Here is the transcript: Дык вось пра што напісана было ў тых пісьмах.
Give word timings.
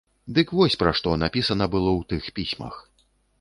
Дык 0.37 0.53
вось 0.59 0.77
пра 0.83 0.93
што 0.99 1.13
напісана 1.23 1.67
было 1.75 1.91
ў 1.99 2.09
тых 2.15 2.23
пісьмах. 2.41 2.81